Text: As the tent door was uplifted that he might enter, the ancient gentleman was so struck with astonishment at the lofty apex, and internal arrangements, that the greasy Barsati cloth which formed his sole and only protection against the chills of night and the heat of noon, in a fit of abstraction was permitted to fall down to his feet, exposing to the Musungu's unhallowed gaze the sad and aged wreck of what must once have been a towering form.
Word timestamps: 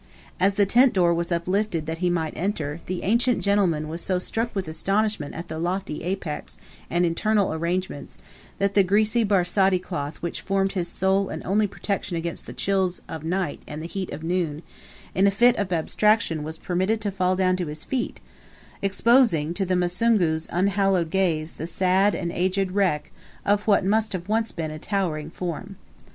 As 0.39 0.55
the 0.55 0.65
tent 0.65 0.93
door 0.93 1.13
was 1.13 1.31
uplifted 1.31 1.85
that 1.85 1.99
he 1.99 2.09
might 2.09 2.33
enter, 2.35 2.81
the 2.87 3.03
ancient 3.03 3.43
gentleman 3.43 3.87
was 3.87 4.01
so 4.01 4.17
struck 4.17 4.55
with 4.55 4.67
astonishment 4.67 5.35
at 5.35 5.47
the 5.47 5.59
lofty 5.59 6.01
apex, 6.01 6.57
and 6.89 7.05
internal 7.05 7.53
arrangements, 7.53 8.17
that 8.57 8.73
the 8.73 8.81
greasy 8.81 9.23
Barsati 9.23 9.77
cloth 9.77 10.17
which 10.23 10.41
formed 10.41 10.71
his 10.71 10.87
sole 10.87 11.29
and 11.29 11.45
only 11.45 11.67
protection 11.67 12.17
against 12.17 12.47
the 12.47 12.53
chills 12.53 13.03
of 13.07 13.23
night 13.23 13.61
and 13.67 13.79
the 13.79 13.85
heat 13.87 14.11
of 14.11 14.23
noon, 14.23 14.63
in 15.13 15.27
a 15.27 15.31
fit 15.31 15.55
of 15.57 15.71
abstraction 15.71 16.41
was 16.41 16.57
permitted 16.57 16.99
to 17.01 17.11
fall 17.11 17.35
down 17.35 17.55
to 17.57 17.67
his 17.67 17.83
feet, 17.83 18.19
exposing 18.81 19.53
to 19.53 19.67
the 19.67 19.75
Musungu's 19.75 20.47
unhallowed 20.51 21.11
gaze 21.11 21.53
the 21.53 21.67
sad 21.67 22.15
and 22.15 22.31
aged 22.31 22.71
wreck 22.71 23.11
of 23.45 23.67
what 23.67 23.85
must 23.85 24.15
once 24.27 24.47
have 24.49 24.55
been 24.55 24.71
a 24.71 24.79
towering 24.79 25.29
form. 25.29 25.75